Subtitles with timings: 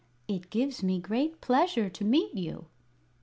[0.27, 2.65] "It gives me great pleasure to meet you."